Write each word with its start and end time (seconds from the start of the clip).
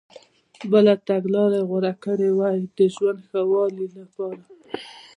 بله 0.71 0.93
تګلارې 1.07 1.59
یې 1.61 1.67
غوره 1.69 1.93
کړي 2.03 2.29
وای 2.33 2.57
د 2.77 2.79
ژوند 2.95 3.19
ښه 3.29 3.41
والي 3.51 3.87
لپاره. 3.97 4.43